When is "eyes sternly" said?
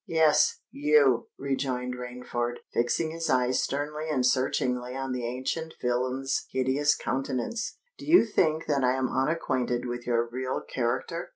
3.29-4.09